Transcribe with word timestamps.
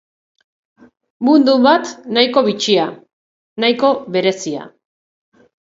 Mundu 1.27 1.53
bat 1.67 1.91
nahiko 2.17 2.43
bitxia, 2.49 2.87
nahiko 3.65 3.93
berezia. 4.17 4.67